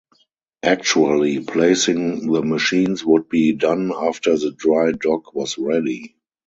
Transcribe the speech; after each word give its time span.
Actually 0.63 1.41
placing 1.41 2.31
the 2.31 2.41
machines 2.41 3.05
would 3.05 3.29
be 3.29 3.51
done 3.51 3.93
after 3.95 4.35
the 4.35 4.49
dry 4.51 4.91
dock 4.93 5.35
was 5.35 5.59
ready. 5.59 6.15